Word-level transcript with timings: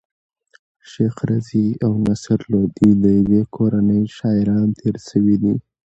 شېخ 0.91 1.15
رضي 1.31 1.67
او 1.85 1.91
نصر 2.07 2.39
لودي 2.51 2.89
د 3.03 3.05
ېوې 3.21 3.41
کورنۍ 3.55 4.01
شاعران 4.17 4.67
تېر 4.79 4.95
سوي 5.09 5.35
دي. 5.43 5.55